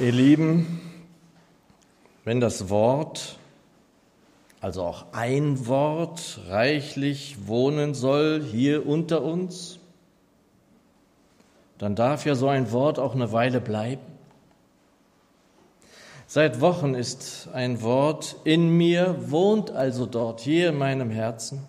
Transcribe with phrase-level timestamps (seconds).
[0.00, 0.80] Ihr Lieben,
[2.22, 3.36] wenn das Wort,
[4.60, 9.80] also auch ein Wort, reichlich wohnen soll hier unter uns,
[11.78, 14.02] dann darf ja so ein Wort auch eine Weile bleiben.
[16.28, 21.66] Seit Wochen ist ein Wort in mir, wohnt also dort, hier in meinem Herzen.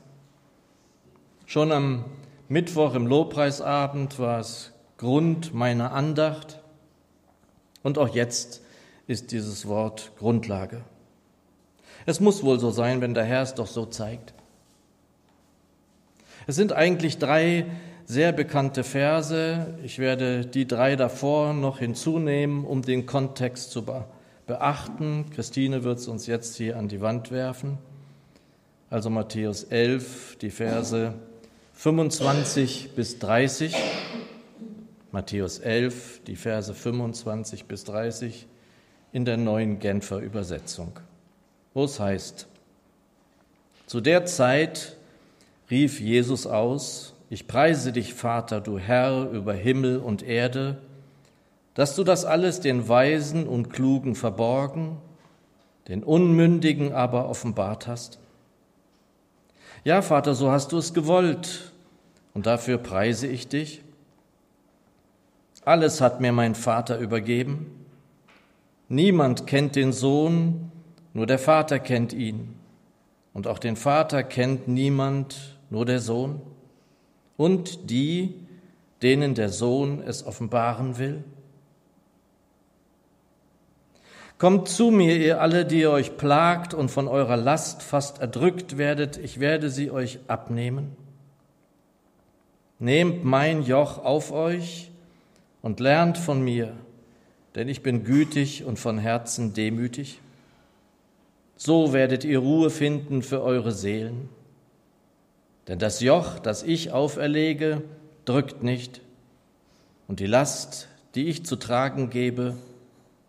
[1.48, 2.06] Schon am
[2.48, 6.59] Mittwoch im Lobpreisabend war es Grund meiner Andacht
[7.84, 8.62] und auch jetzt
[9.08, 10.82] ist dieses Wort Grundlage.
[12.06, 14.34] Es muss wohl so sein, wenn der Herr es doch so zeigt.
[16.48, 17.66] Es sind eigentlich drei
[18.06, 19.76] sehr bekannte Verse.
[19.84, 23.86] Ich werde die drei davor noch hinzunehmen, um den Kontext zu
[24.48, 25.26] beachten.
[25.36, 27.78] Christine wird es uns jetzt hier an die Wand werfen.
[28.90, 31.14] Also Matthäus 11, die Verse
[31.74, 33.76] 25 bis 30.
[35.12, 38.48] Matthäus 11, die Verse 25 bis 30
[39.12, 41.00] in der neuen Genfer Übersetzung,
[41.74, 42.48] wo es heißt,
[43.88, 44.98] zu der Zeit
[45.72, 50.78] rief Jesus aus, ich preise dich, Vater, du Herr über Himmel und Erde,
[51.74, 54.98] dass du das alles den Weisen und Klugen verborgen,
[55.88, 58.20] den Unmündigen aber offenbart hast.
[59.84, 61.72] Ja, Vater, so hast du es gewollt,
[62.34, 63.82] und dafür preise ich dich.
[65.70, 67.86] Alles hat mir mein Vater übergeben.
[68.88, 70.72] Niemand kennt den Sohn,
[71.14, 72.56] nur der Vater kennt ihn.
[73.36, 76.42] Und auch den Vater kennt niemand, nur der Sohn.
[77.38, 78.34] Und die,
[79.04, 81.24] denen der Sohn es offenbaren will.
[84.40, 88.80] Kommt zu mir, ihr alle, die ihr euch plagt und von eurer Last fast erdrückt
[88.80, 90.96] werdet, ich werde sie euch abnehmen.
[92.80, 94.89] Nehmt mein Joch auf euch
[95.62, 96.74] und lernt von mir,
[97.56, 100.20] denn ich bin gütig und von Herzen demütig.
[101.56, 104.30] So werdet ihr Ruhe finden für eure Seelen.
[105.68, 107.84] Denn das Joch, das ich auferlege,
[108.26, 109.02] drückt nicht,
[110.08, 112.56] und die Last, die ich zu tragen gebe,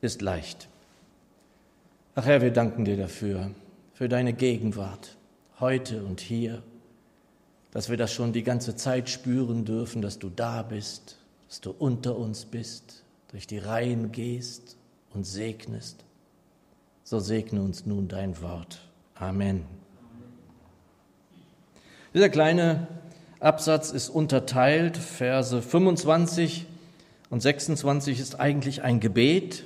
[0.01, 0.69] ist leicht.
[2.15, 3.51] Ach Herr, wir danken dir dafür,
[3.93, 5.17] für deine Gegenwart,
[5.61, 6.63] heute und hier,
[7.71, 11.20] dass wir das schon die ganze Zeit spüren dürfen, dass du da bist,
[11.51, 13.03] dass du unter uns bist,
[13.33, 14.77] durch die Reihen gehst
[15.13, 16.05] und segnest.
[17.03, 18.81] So segne uns nun dein Wort.
[19.17, 19.65] Amen.
[22.15, 22.87] Dieser kleine
[23.41, 26.67] Absatz ist unterteilt, Verse 25
[27.31, 29.65] und 26 ist eigentlich ein Gebet.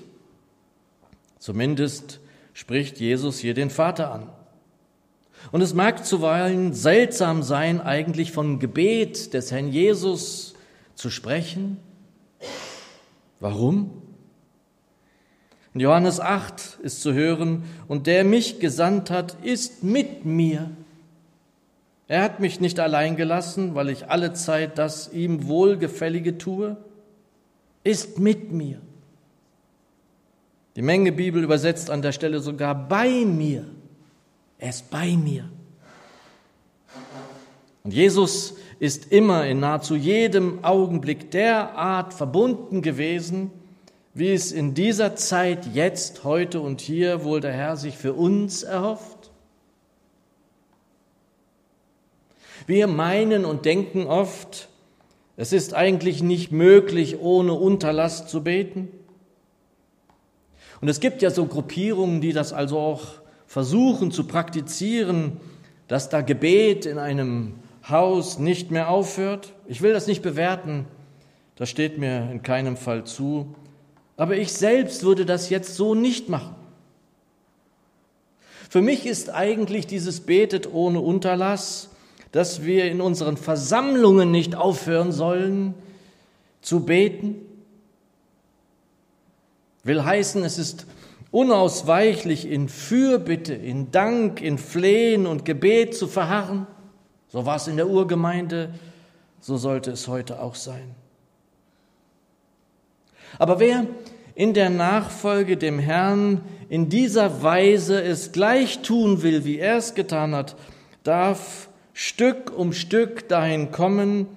[1.39, 2.19] Zumindest
[2.55, 4.31] spricht Jesus hier den Vater an.
[5.53, 10.54] Und es mag zuweilen seltsam sein, eigentlich vom Gebet des Herrn Jesus
[10.95, 11.79] zu sprechen.
[13.41, 14.03] Warum?
[15.75, 20.71] In Johannes 8 ist zu hören, und der mich gesandt hat, ist mit mir.
[22.07, 26.77] Er hat mich nicht allein gelassen, weil ich alle Zeit das ihm Wohlgefällige tue,
[27.83, 28.81] ist mit mir.
[30.77, 33.65] Die Menge Bibel übersetzt an der Stelle sogar bei mir.
[34.59, 35.49] Er ist bei mir.
[37.85, 43.51] Und Jesus ist immer in nahezu jedem Augenblick derart verbunden gewesen,
[44.13, 48.63] wie es in dieser Zeit jetzt, heute und hier wohl der Herr sich für uns
[48.63, 49.31] erhofft?
[52.67, 54.69] Wir meinen und denken oft,
[55.39, 58.89] es ist eigentlich nicht möglich, ohne Unterlass zu beten.
[60.83, 63.03] Und es gibt ja so Gruppierungen, die das also auch
[63.47, 65.39] versuchen zu praktizieren,
[65.89, 67.55] dass da Gebet in einem
[67.89, 69.53] Haus nicht mehr aufhört.
[69.67, 70.87] Ich will das nicht bewerten,
[71.57, 73.55] das steht mir in keinem Fall zu,
[74.17, 76.55] aber ich selbst würde das jetzt so nicht machen.
[78.71, 81.91] Für mich ist eigentlich dieses Betet ohne Unterlass,
[82.33, 85.75] dass wir in unseren Versammlungen nicht aufhören sollen
[86.61, 87.37] zu beten,
[89.85, 90.87] will heißen, es ist
[91.31, 96.67] unausweichlich in Fürbitte, in Dank, in Flehen und Gebet zu verharren.
[97.35, 98.73] So war es in der Urgemeinde,
[99.41, 100.95] so sollte es heute auch sein.
[103.41, 103.89] Aber wer
[104.37, 109.97] in der Nachfolge dem Herrn in dieser Weise es gleich tun will, wie er es
[109.97, 110.55] getan hat,
[111.03, 114.29] darf Stück um Stück dahin kommen,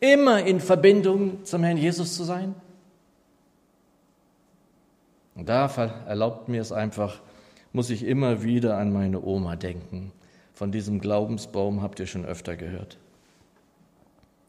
[0.00, 2.54] immer in Verbindung zum Herrn Jesus zu sein.
[5.34, 5.66] Und da
[6.06, 7.20] erlaubt mir es einfach,
[7.74, 10.12] muss ich immer wieder an meine Oma denken.
[10.58, 12.98] Von diesem Glaubensbaum habt ihr schon öfter gehört.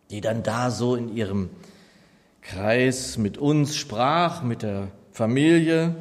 [0.10, 1.52] Die dann da so in ihrem
[2.42, 5.94] Kreis mit uns sprach, mit der Familie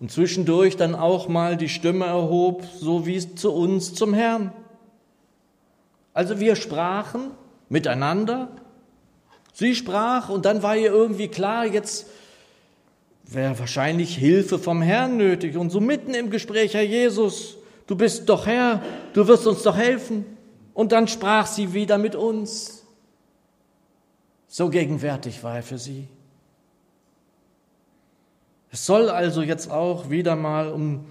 [0.00, 4.52] und zwischendurch dann auch mal die Stimme erhob, so wie es zu uns zum Herrn.
[6.12, 7.30] Also wir sprachen
[7.70, 8.48] miteinander,
[9.54, 12.06] sie sprach und dann war ihr irgendwie klar, jetzt
[13.24, 15.56] wäre wahrscheinlich Hilfe vom Herrn nötig.
[15.56, 18.82] Und so mitten im Gespräch, Herr Jesus, du bist doch Herr,
[19.12, 20.24] du wirst uns doch helfen.
[20.72, 22.84] Und dann sprach sie wieder mit uns.
[24.48, 26.08] So gegenwärtig war er für sie.
[28.70, 31.04] Es soll also jetzt auch wieder mal um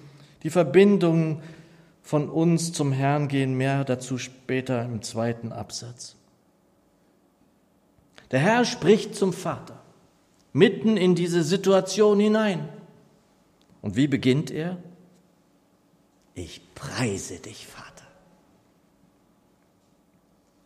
[0.43, 1.41] die Verbindung
[2.01, 6.17] von uns zum Herrn gehen, mehr dazu später im zweiten Absatz.
[8.31, 9.83] Der Herr spricht zum Vater
[10.53, 12.69] mitten in diese Situation hinein.
[13.81, 14.77] Und wie beginnt er?
[16.35, 18.05] Ich preise dich, Vater.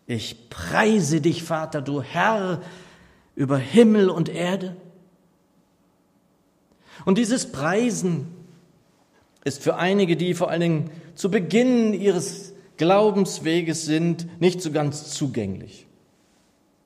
[0.05, 2.61] Ich preise dich, Vater, du Herr
[3.35, 4.75] über Himmel und Erde.
[7.05, 8.27] Und dieses Preisen
[9.43, 15.11] ist für einige, die vor allen Dingen zu Beginn ihres Glaubensweges sind, nicht so ganz
[15.11, 15.87] zugänglich.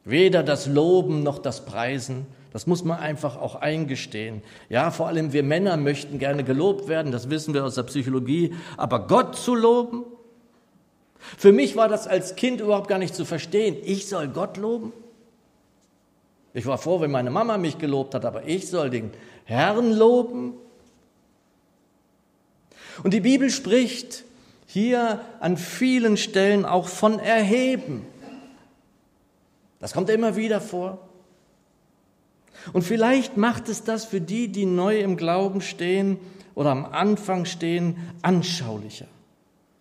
[0.04, 4.44] Weder das Loben noch das Preisen, das muss man einfach auch eingestehen.
[4.70, 8.54] Ja, vor allem wir Männer möchten gerne gelobt werden, das wissen wir aus der Psychologie,
[8.78, 10.04] aber Gott zu loben,
[11.38, 13.78] für mich war das als Kind überhaupt gar nicht zu verstehen.
[13.84, 14.92] Ich soll Gott loben?
[16.54, 19.12] Ich war froh, wenn meine Mama mich gelobt hat, aber ich soll den
[19.46, 20.54] Herrn loben?
[23.04, 24.24] Und die Bibel spricht
[24.66, 28.06] hier an vielen Stellen auch von Erheben.
[29.80, 31.00] Das kommt immer wieder vor.
[32.74, 36.20] Und vielleicht macht es das für die, die neu im Glauben stehen
[36.56, 39.08] oder am Anfang stehen, anschaulicher.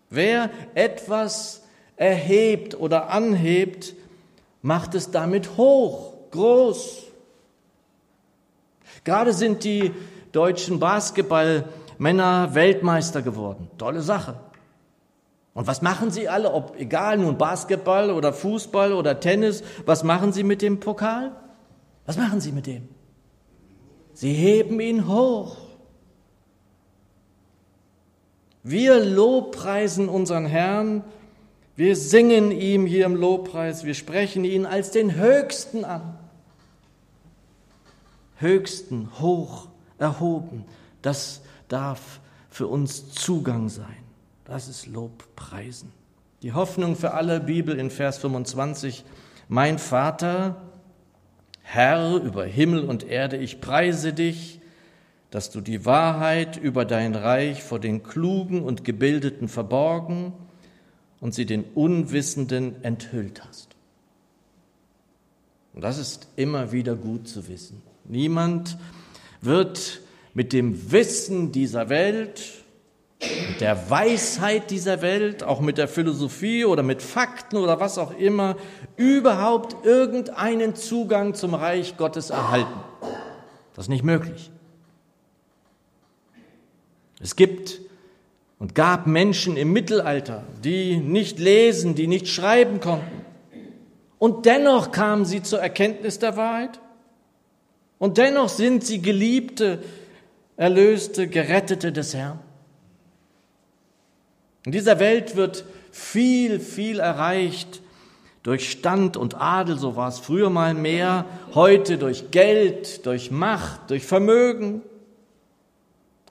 [0.09, 1.63] Wer etwas
[1.97, 3.95] erhebt oder anhebt,
[4.63, 7.05] macht es damit hoch, groß.
[9.05, 9.93] Gerade sind die
[10.33, 13.71] deutschen Basketballmänner Weltmeister geworden.
[13.79, 14.37] Tolle Sache.
[15.53, 20.33] Und was machen sie alle, ob egal nun Basketball oder Fußball oder Tennis, was machen
[20.33, 21.33] sie mit dem Pokal?
[22.07, 22.89] Was machen sie mit dem?
[24.15, 25.57] Sie heben ihn hoch.
[28.63, 31.03] Wir lobpreisen unseren Herrn,
[31.77, 36.19] wir singen ihm hier im Lobpreis, wir sprechen ihn als den Höchsten an.
[38.37, 39.69] Höchsten, hoch
[39.99, 40.67] erhoben,
[41.01, 42.21] das darf
[42.51, 43.97] für uns Zugang sein.
[44.45, 45.93] Das ist Lobpreisen.
[46.43, 49.05] Die Hoffnung für alle Bibel in Vers 25.
[49.49, 50.57] Mein Vater,
[51.73, 54.61] Herr über Himmel und Erde, ich preise dich,
[55.31, 60.33] dass du die Wahrheit über dein Reich vor den Klugen und Gebildeten verborgen
[61.21, 63.77] und sie den Unwissenden enthüllt hast.
[65.73, 67.81] Und das ist immer wieder gut zu wissen.
[68.05, 68.77] Niemand
[69.41, 70.01] wird
[70.35, 72.60] mit dem Wissen dieser Welt,
[73.21, 78.17] mit der Weisheit dieser Welt, auch mit der Philosophie oder mit Fakten oder was auch
[78.19, 78.57] immer,
[78.97, 82.81] überhaupt irgendeinen Zugang zum Reich Gottes erhalten.
[83.75, 84.51] Das ist nicht möglich.
[87.21, 87.81] Es gibt
[88.59, 93.25] und gab Menschen im Mittelalter, die nicht lesen, die nicht schreiben konnten.
[94.19, 96.79] Und dennoch kamen sie zur Erkenntnis der Wahrheit.
[97.99, 99.83] Und dennoch sind sie Geliebte,
[100.57, 102.39] Erlöste, Gerettete des Herrn.
[104.65, 107.81] In dieser Welt wird viel, viel erreicht
[108.43, 113.91] durch Stand und Adel, so war es früher mal mehr, heute durch Geld, durch Macht,
[113.91, 114.83] durch Vermögen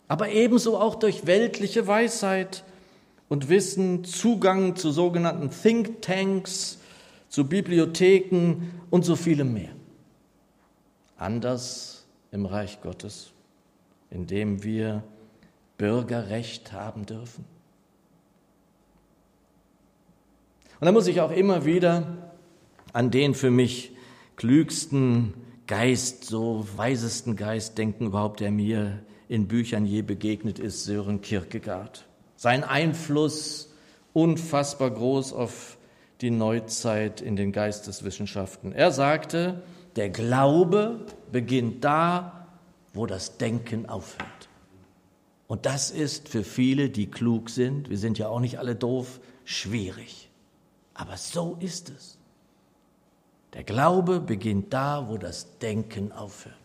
[0.10, 2.66] aber ebenso auch durch weltliche Weisheit
[3.30, 6.80] und Wissen Zugang zu sogenannten Thinktanks,
[7.30, 9.70] zu Bibliotheken und so vielem mehr.
[11.16, 13.30] Anders im Reich Gottes,
[14.10, 15.04] in dem wir
[15.78, 17.46] Bürgerrecht haben dürfen.
[20.80, 22.18] Und da muss ich auch immer wieder
[22.94, 23.92] an den für mich
[24.38, 25.34] klügsten
[25.68, 32.08] Geist, so weisesten Geist denken überhaupt, der mir in Büchern je begegnet ist, Sören Kierkegaard.
[32.36, 33.74] Sein Einfluss
[34.14, 35.78] unfassbar groß auf
[36.22, 38.72] die Neuzeit in den Geisteswissenschaften.
[38.72, 39.62] Er sagte,
[39.98, 42.48] der Glaube beginnt da,
[42.94, 44.50] wo das Denken aufhört.
[45.48, 49.20] Und das ist für viele, die klug sind, wir sind ja auch nicht alle doof,
[49.46, 50.29] schwierig.
[51.00, 52.18] Aber so ist es.
[53.54, 56.56] Der Glaube beginnt da, wo das Denken aufhört.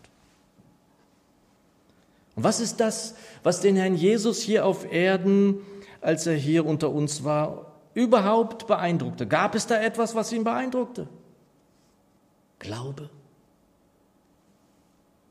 [2.35, 3.15] Und was ist das,
[3.45, 5.61] was den Herrn Jesus hier auf Erden,
[6.01, 9.29] als er hier unter uns war, überhaupt beeindruckte?
[9.29, 11.09] Gab es da etwas, was ihn beeindruckte?
[12.59, 13.09] Glaube.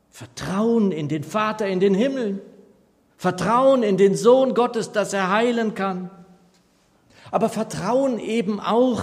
[0.08, 2.40] Vertrauen in den Vater in den Himmeln.
[3.18, 6.10] Vertrauen in den Sohn Gottes, dass er heilen kann.
[7.30, 9.02] Aber Vertrauen eben auch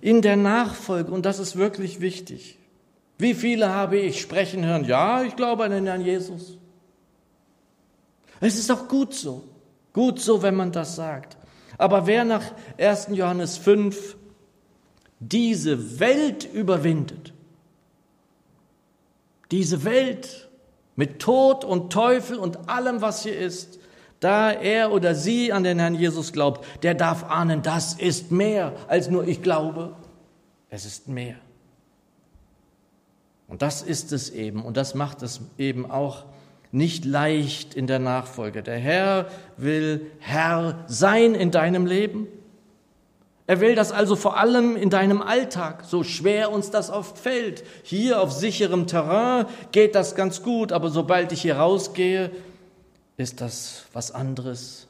[0.00, 1.12] in der Nachfolge.
[1.12, 2.58] Und das ist wirklich wichtig.
[3.18, 4.84] Wie viele habe ich sprechen hören?
[4.84, 6.58] Ja, ich glaube an den Herrn Jesus.
[8.40, 9.44] Es ist auch gut so.
[9.92, 11.36] Gut so, wenn man das sagt.
[11.76, 12.44] Aber wer nach
[12.78, 13.08] 1.
[13.12, 14.16] Johannes 5
[15.18, 17.34] diese Welt überwindet,
[19.50, 20.48] diese Welt
[20.96, 23.79] mit Tod und Teufel und allem, was hier ist,
[24.20, 28.74] da er oder sie an den Herrn Jesus glaubt, der darf ahnen, das ist mehr
[28.86, 29.94] als nur ich glaube.
[30.68, 31.36] Es ist mehr.
[33.48, 34.62] Und das ist es eben.
[34.62, 36.24] Und das macht es eben auch
[36.70, 38.62] nicht leicht in der Nachfolge.
[38.62, 42.28] Der Herr will Herr sein in deinem Leben.
[43.48, 47.64] Er will das also vor allem in deinem Alltag, so schwer uns das oft fällt.
[47.82, 52.30] Hier auf sicherem Terrain geht das ganz gut, aber sobald ich hier rausgehe,
[53.20, 54.88] ist das was anderes.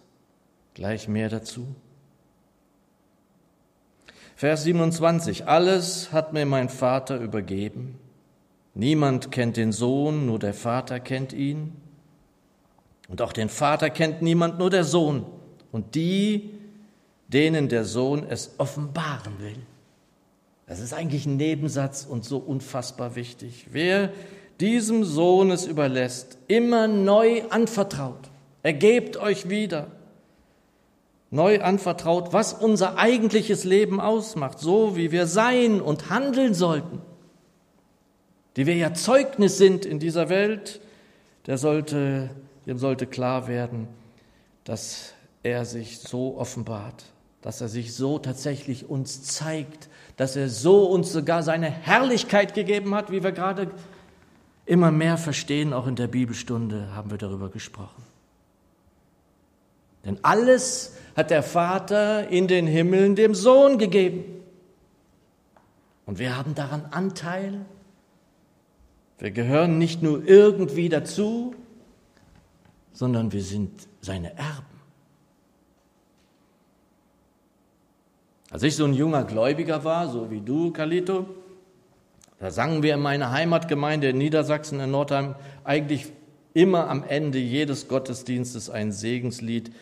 [0.74, 1.66] Gleich mehr dazu.
[4.36, 5.46] Vers 27.
[5.46, 7.98] Alles hat mir mein Vater übergeben.
[8.74, 11.76] Niemand kennt den Sohn, nur der Vater kennt ihn.
[13.08, 15.26] Und auch den Vater kennt niemand, nur der Sohn.
[15.72, 16.54] Und die,
[17.28, 19.58] denen der Sohn es offenbaren will.
[20.66, 23.66] Das ist eigentlich ein Nebensatz und so unfassbar wichtig.
[23.72, 24.12] Wer
[24.60, 28.30] diesem Sohn es überlässt, immer neu anvertraut,
[28.62, 29.88] ergebt euch wieder,
[31.30, 37.00] neu anvertraut, was unser eigentliches Leben ausmacht, so wie wir sein und handeln sollten,
[38.56, 40.80] die wir ja Zeugnis sind in dieser Welt,
[41.46, 42.30] der sollte,
[42.66, 43.88] dem sollte klar werden,
[44.64, 47.04] dass er sich so offenbart
[47.42, 52.94] dass er sich so tatsächlich uns zeigt, dass er so uns sogar seine Herrlichkeit gegeben
[52.94, 53.70] hat, wie wir gerade
[54.70, 58.04] immer mehr verstehen, auch in der Bibelstunde haben wir darüber gesprochen.
[60.04, 64.24] Denn alles hat der Vater in den Himmeln dem Sohn gegeben.
[66.06, 67.66] Und wir haben daran Anteil.
[69.18, 71.56] Wir gehören nicht nur irgendwie dazu,
[72.92, 74.66] sondern wir sind seine Erben.
[78.50, 81.26] Als ich so ein junger Gläubiger war, so wie du, Kalito,
[82.40, 86.06] da sangen wir in meiner Heimatgemeinde in Niedersachsen in Nordheim eigentlich
[86.54, 89.72] immer am Ende jedes Gottesdienstes ein Segenslied.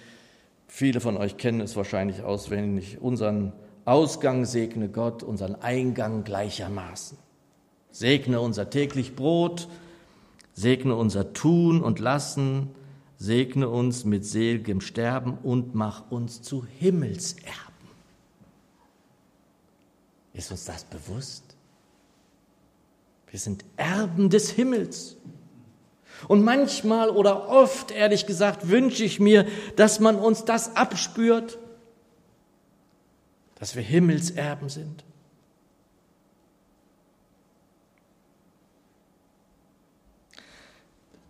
[0.66, 3.00] Viele von euch kennen es wahrscheinlich auswendig.
[3.00, 3.52] Unseren
[3.84, 7.16] Ausgang segne Gott, unseren Eingang gleichermaßen.
[7.92, 9.68] Segne unser täglich Brot,
[10.52, 12.70] segne unser Tun und Lassen,
[13.18, 17.46] segne uns mit seligem Sterben und mach uns zu Himmelserben.
[20.34, 21.47] Ist uns das bewusst?
[23.30, 25.16] Wir sind Erben des Himmels.
[26.26, 31.58] Und manchmal oder oft, ehrlich gesagt, wünsche ich mir, dass man uns das abspürt,
[33.54, 35.04] dass wir Himmelserben sind.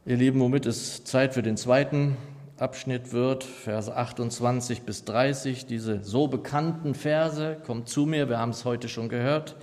[0.06, 2.16] Ihr Lieben, womit es Zeit für den zweiten
[2.56, 8.52] Abschnitt wird, Verse 28 bis 30, diese so bekannten Verse, kommt zu mir, wir haben
[8.52, 9.56] es heute schon gehört.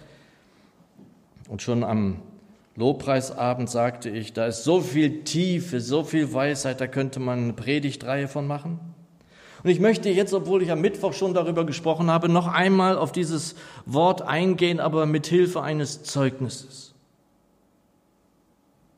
[1.48, 2.22] Und schon am
[2.76, 7.54] Lobpreisabend sagte ich, da ist so viel Tiefe, so viel Weisheit, da könnte man eine
[7.54, 8.80] Predigtreihe von machen.
[9.64, 13.12] Und ich möchte jetzt, obwohl ich am Mittwoch schon darüber gesprochen habe, noch einmal auf
[13.12, 16.94] dieses Wort eingehen, aber mit Hilfe eines Zeugnisses.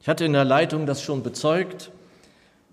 [0.01, 1.92] Ich hatte in der Leitung das schon bezeugt.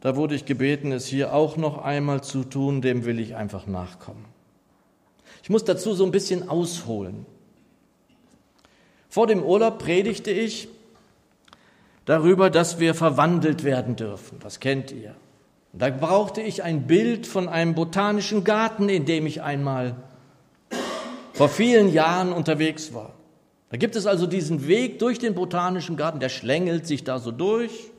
[0.00, 3.66] Da wurde ich gebeten, es hier auch noch einmal zu tun, dem will ich einfach
[3.66, 4.24] nachkommen.
[5.42, 7.26] Ich muss dazu so ein bisschen ausholen.
[9.14, 10.66] Vor dem Urlaub predigte ich
[12.04, 14.40] darüber, dass wir verwandelt werden dürfen.
[14.40, 15.14] Das kennt ihr.
[15.72, 19.94] Da brauchte ich ein Bild von einem botanischen Garten, in dem ich einmal
[21.32, 23.14] vor vielen Jahren unterwegs war.
[23.70, 27.30] Da gibt es also diesen Weg durch den botanischen Garten, der schlängelt sich da so
[27.30, 27.92] durch.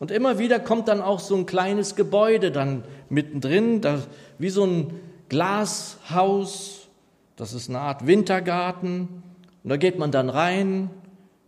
[0.00, 4.02] Und immer wieder kommt dann auch so ein kleines Gebäude dann mittendrin, da,
[4.38, 4.90] wie so ein
[5.28, 6.88] Glashaus.
[7.36, 9.29] Das ist eine Art Wintergarten.
[9.62, 10.90] Und da geht man dann rein,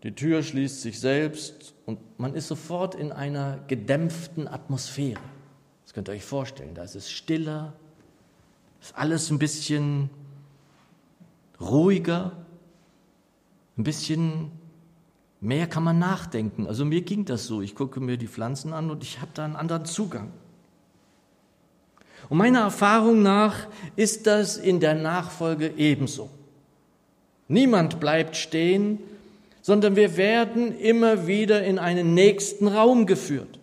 [0.02, 5.21] die Tür schließt sich selbst und man ist sofort in einer gedämpften Atmosphäre.
[5.85, 6.75] Das könnt ihr euch vorstellen.
[6.75, 7.73] Da ist es stiller,
[8.81, 10.11] ist alles ein bisschen
[11.61, 12.33] ruhiger,
[13.78, 14.50] ein bisschen
[15.42, 16.69] Mehr kann man nachdenken.
[16.69, 17.62] Also mir ging das so.
[17.62, 20.31] Ich gucke mir die Pflanzen an und ich habe da einen anderen Zugang.
[22.28, 23.66] Und meiner Erfahrung nach
[23.97, 26.31] ist das in der Nachfolge ebenso.
[27.52, 28.99] Niemand bleibt stehen,
[29.61, 33.59] sondern wir werden immer wieder in einen nächsten Raum geführt,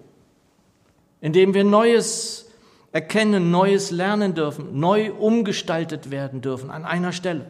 [1.21, 2.51] in dem wir Neues
[2.91, 7.47] erkennen, Neues lernen dürfen, neu umgestaltet werden dürfen an einer Stelle.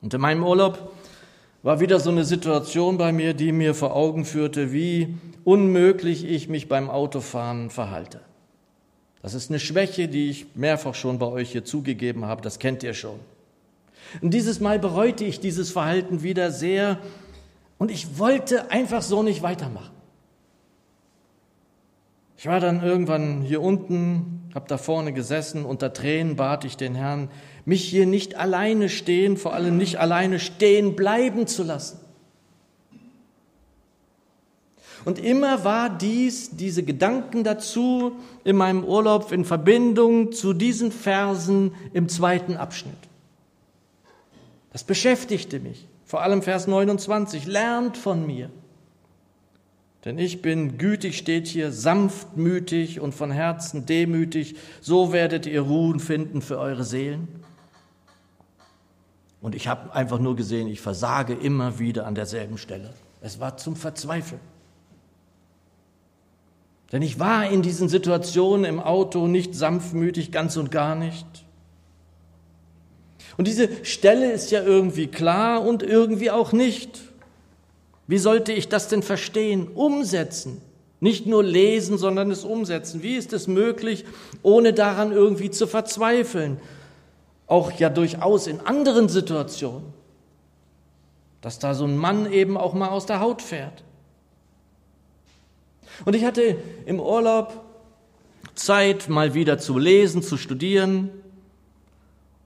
[0.00, 0.92] Und in meinem Urlaub
[1.62, 6.48] war wieder so eine Situation bei mir, die mir vor Augen führte, wie unmöglich ich
[6.48, 8.22] mich beim Autofahren verhalte.
[9.20, 12.82] Das ist eine Schwäche, die ich mehrfach schon bei euch hier zugegeben habe, das kennt
[12.82, 13.20] ihr schon.
[14.20, 16.98] Und dieses Mal bereute ich dieses Verhalten wieder sehr
[17.78, 19.92] und ich wollte einfach so nicht weitermachen.
[22.36, 26.94] Ich war dann irgendwann hier unten, habe da vorne gesessen, unter Tränen bat ich den
[26.94, 27.30] Herrn,
[27.64, 32.00] mich hier nicht alleine stehen, vor allem nicht alleine stehen bleiben zu lassen.
[35.04, 38.12] Und immer war dies, diese Gedanken dazu
[38.44, 43.11] in meinem Urlaub in Verbindung zu diesen Versen im zweiten Abschnitt.
[44.72, 48.50] Das beschäftigte mich, vor allem Vers 29, lernt von mir.
[50.04, 56.00] Denn ich bin gütig, steht hier, sanftmütig und von Herzen demütig, so werdet ihr Ruhen
[56.00, 57.28] finden für eure Seelen.
[59.40, 62.94] Und ich habe einfach nur gesehen, ich versage immer wieder an derselben Stelle.
[63.20, 64.40] Es war zum Verzweifeln.
[66.92, 71.26] Denn ich war in diesen Situationen im Auto nicht sanftmütig, ganz und gar nicht.
[73.36, 77.00] Und diese Stelle ist ja irgendwie klar und irgendwie auch nicht.
[78.06, 80.60] Wie sollte ich das denn verstehen, umsetzen?
[81.00, 83.02] Nicht nur lesen, sondern es umsetzen.
[83.02, 84.04] Wie ist es möglich,
[84.42, 86.60] ohne daran irgendwie zu verzweifeln?
[87.52, 89.92] auch ja durchaus in anderen Situationen,
[91.42, 93.84] dass da so ein Mann eben auch mal aus der Haut fährt.
[96.06, 97.62] Und ich hatte im Urlaub
[98.54, 101.10] Zeit, mal wieder zu lesen, zu studieren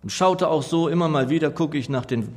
[0.07, 2.29] und schaute auch so immer mal wieder, gucke ich nach den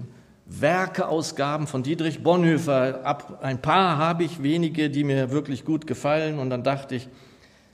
[0.48, 3.06] Werkeausgaben von Dietrich Bonhoeffer.
[3.06, 7.08] Ab ein paar habe ich wenige, die mir wirklich gut gefallen und dann dachte ich,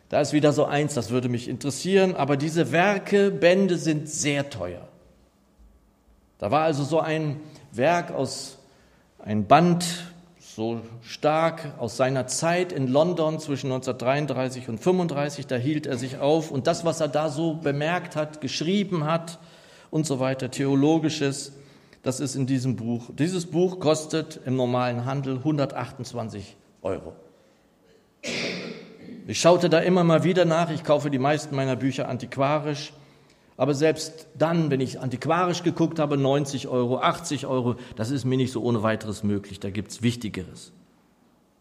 [0.10, 4.86] da ist wieder so eins, das würde mich interessieren, aber diese Werkebände sind sehr teuer.
[6.40, 7.40] Da war also so ein
[7.72, 8.58] Werk aus,
[9.20, 9.86] ein Band
[10.42, 16.18] so stark aus seiner Zeit in London zwischen 1933 und 35, da hielt er sich
[16.18, 19.40] auf und das, was er da so bemerkt hat, geschrieben hat
[19.96, 21.54] und so weiter, theologisches,
[22.04, 23.12] das ist in diesem Buch.
[23.18, 27.14] Dieses Buch kostet im normalen Handel 128 Euro.
[29.26, 30.70] Ich schaute da immer mal wieder nach.
[30.70, 32.92] Ich kaufe die meisten meiner Bücher antiquarisch.
[33.56, 38.36] Aber selbst dann, wenn ich antiquarisch geguckt habe, 90 Euro, 80 Euro, das ist mir
[38.36, 39.62] nicht so ohne weiteres möglich.
[39.62, 40.74] Da gibt's Wichtigeres.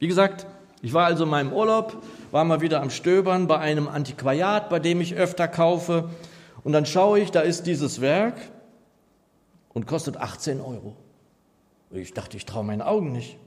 [0.01, 0.45] Wie gesagt,
[0.83, 4.81] ich war also in meinem Urlaub, war mal wieder am Stöbern bei einem Antiquariat, bei
[4.81, 6.11] dem ich öfter kaufe.
[6.65, 8.41] Und dann schaue ich, da ist dieses Werk
[9.75, 10.97] und kostet 18 Euro.
[11.91, 13.39] Ich dachte, ich traue meinen Augen nicht.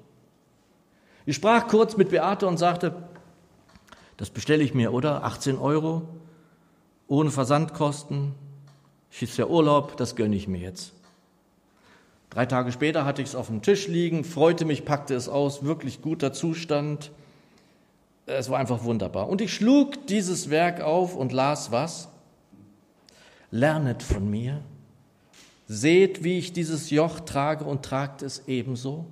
[1.26, 2.96] Ich sprach kurz mit Beate und sagte,
[4.16, 5.24] das bestelle ich mir, oder?
[5.24, 6.08] 18 Euro,
[7.08, 8.34] ohne Versandkosten.
[9.20, 10.94] Ist ja Urlaub, das gönne ich mir jetzt.
[12.30, 15.64] Drei Tage später hatte ich es auf dem Tisch liegen, freute mich, packte es aus,
[15.64, 17.12] wirklich guter Zustand.
[18.28, 19.28] Es war einfach wunderbar.
[19.28, 22.10] Und ich schlug dieses Werk auf und las was?
[23.52, 24.62] Lernet von mir,
[25.68, 29.06] seht, wie ich dieses Joch trage und tragt es ebenso.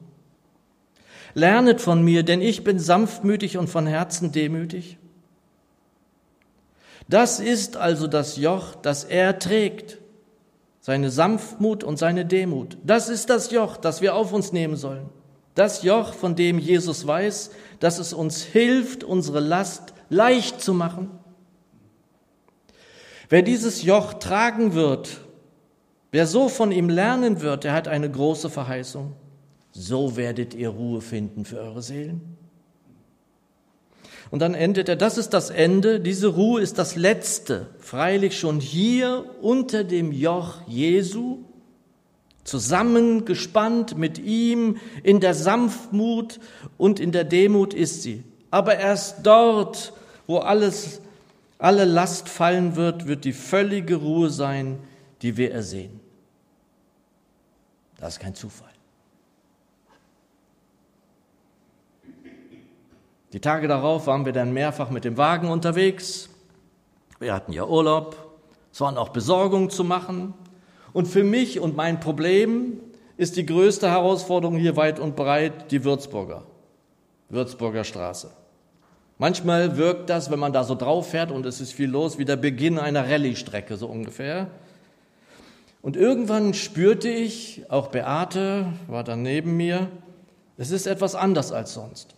[1.34, 4.98] Lernet von mir, denn ich bin sanftmütig und von Herzen demütig.
[7.08, 10.00] Das ist also das Joch, das er trägt,
[10.80, 12.78] seine Sanftmut und seine Demut.
[12.84, 15.10] Das ist das Joch, das wir auf uns nehmen sollen.
[15.56, 21.10] Das Joch, von dem Jesus weiß, dass es uns hilft, unsere Last leicht zu machen.
[23.30, 25.22] Wer dieses Joch tragen wird,
[26.12, 29.14] wer so von ihm lernen wird, der hat eine große Verheißung
[29.76, 32.38] so werdet ihr Ruhe finden für eure Seelen.
[34.32, 38.60] Und dann endet er, das ist das Ende, diese Ruhe ist das Letzte, freilich schon
[38.60, 41.40] hier unter dem Joch Jesu,
[42.44, 46.40] zusammengespannt mit ihm in der Sanftmut
[46.78, 48.24] und in der Demut ist sie.
[48.50, 49.94] Aber erst dort,
[50.26, 51.02] wo alles,
[51.66, 54.78] alle Last fallen wird, wird die völlige Ruhe sein,
[55.24, 56.00] die wir ersehen.
[57.98, 58.70] Das ist kein Zufall.
[63.34, 66.30] Die Tage darauf waren wir dann mehrfach mit dem Wagen unterwegs.
[67.18, 68.38] Wir hatten ja Urlaub.
[68.72, 70.36] Es waren auch Besorgungen zu machen.
[70.94, 72.80] Und für mich und mein Problem
[73.18, 76.44] ist die größte Herausforderung hier weit und breit die Würzburger,
[77.30, 78.45] Würzburger Straße.
[79.18, 82.26] Manchmal wirkt das, wenn man da so drauf fährt und es ist viel los, wie
[82.26, 84.50] der Beginn einer Rallye-Strecke, so ungefähr.
[85.82, 89.90] Und irgendwann spürte ich, auch Beate war dann neben mir,
[90.58, 92.16] es ist etwas anders als sonst.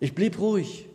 [0.00, 0.88] Ich blieb ruhig.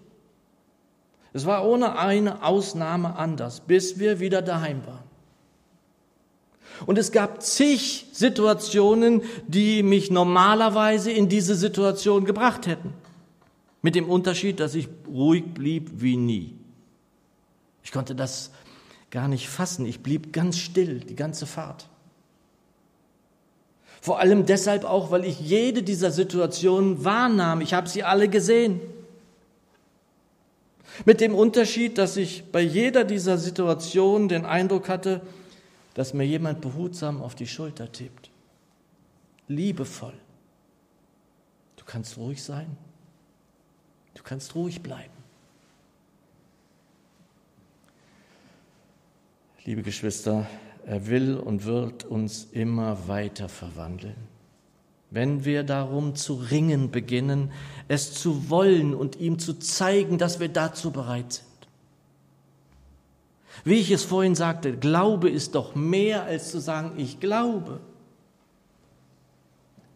[1.34, 5.08] Es war ohne eine Ausnahme anders, bis wir wieder daheim waren.
[6.86, 12.94] Und es gab zig Situationen, die mich normalerweise in diese Situation gebracht hätten.
[13.88, 16.58] Mit dem Unterschied, dass ich ruhig blieb wie nie.
[17.86, 18.52] Ich konnte das
[19.12, 19.86] gar nicht fassen.
[19.86, 21.88] Ich blieb ganz still die ganze Fahrt.
[24.02, 27.62] Vor allem deshalb auch, weil ich jede dieser Situationen wahrnahm.
[27.62, 28.82] Ich habe sie alle gesehen.
[31.06, 35.22] Mit dem Unterschied, dass ich bei jeder dieser Situationen den Eindruck hatte,
[35.94, 38.32] dass mir jemand behutsam auf die Schulter tippt.
[39.48, 40.20] Liebevoll.
[41.78, 42.76] Du kannst ruhig sein.
[44.18, 45.14] Du kannst ruhig bleiben.
[49.64, 50.48] Liebe Geschwister,
[50.86, 54.16] er will und wird uns immer weiter verwandeln.
[55.12, 57.52] Wenn wir darum zu ringen beginnen,
[57.88, 61.48] es zu wollen und ihm zu zeigen, dass wir dazu bereit sind.
[63.64, 67.80] Wie ich es vorhin sagte, Glaube ist doch mehr als zu sagen, ich glaube.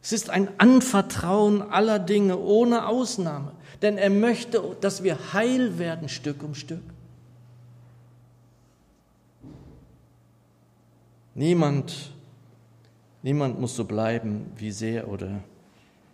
[0.02, 6.10] Es ist ein Anvertrauen aller Dinge ohne Ausnahme, denn er möchte, dass wir heil werden
[6.10, 6.82] Stück um Stück.
[11.36, 12.12] Niemand,
[13.22, 15.44] niemand muss so bleiben, wie sie oder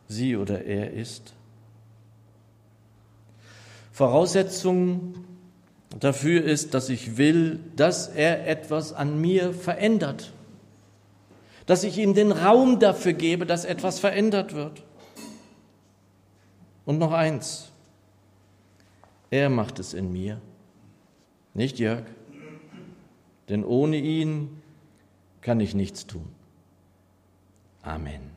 [0.08, 1.34] sie oder er ist.
[3.92, 5.16] Voraussetzung
[6.00, 10.34] dafür ist, dass ich will, dass er etwas an mir verändert,
[11.68, 14.84] dass ich ihm den Raum dafür gebe, dass etwas verändert wird.
[16.86, 17.72] Und noch eins,
[19.30, 20.42] er macht es in mir,
[21.54, 22.06] nicht Jörg,
[23.50, 24.62] denn ohne ihn
[25.42, 26.26] kann ich nichts tun.
[27.82, 28.32] Amen.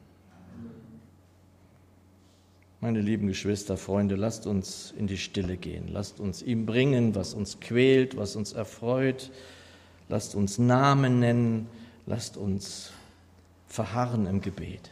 [2.80, 5.88] Meine lieben Geschwister, Freunde, lasst uns in die Stille gehen.
[5.88, 9.30] Lasst uns ihm bringen, was uns quält, was uns erfreut.
[10.08, 11.68] Lasst uns Namen nennen.
[12.06, 12.90] Lasst uns
[13.70, 14.90] verharren im Gebet.